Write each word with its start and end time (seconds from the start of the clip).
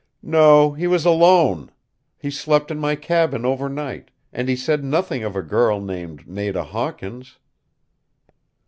"No, 0.23 0.71
he 0.71 0.87
was 0.87 1.05
alone. 1.05 1.69
He 2.17 2.31
slept 2.31 2.71
in 2.71 2.79
my 2.79 2.95
cabin 2.95 3.45
overnight, 3.45 4.09
and 4.33 4.49
he 4.49 4.55
said 4.55 4.83
nothing 4.83 5.23
of 5.23 5.35
a 5.35 5.43
girl 5.43 5.79
named 5.79 6.27
Nada 6.27 6.63
Hawkins." 6.63 7.37